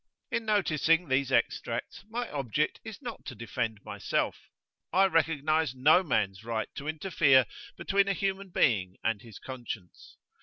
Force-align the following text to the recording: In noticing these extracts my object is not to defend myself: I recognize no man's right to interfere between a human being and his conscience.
In 0.31 0.45
noticing 0.45 1.09
these 1.09 1.31
extracts 1.31 2.03
my 2.09 2.27
object 2.31 2.79
is 2.83 3.03
not 3.03 3.23
to 3.27 3.35
defend 3.35 3.85
myself: 3.85 4.35
I 4.91 5.05
recognize 5.05 5.75
no 5.75 6.01
man's 6.01 6.43
right 6.43 6.73
to 6.73 6.87
interfere 6.87 7.45
between 7.77 8.07
a 8.07 8.13
human 8.13 8.49
being 8.49 8.97
and 9.03 9.21
his 9.21 9.37
conscience. 9.37 10.17